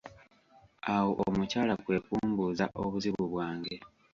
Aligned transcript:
Awo 0.93 1.09
omukyala 1.25 1.73
kwe 1.83 1.97
kumbuuza 2.05 2.65
obuzibu 2.81 3.23
bwange. 3.31 3.75